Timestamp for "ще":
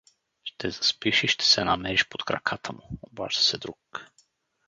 0.43-0.69, 1.27-1.45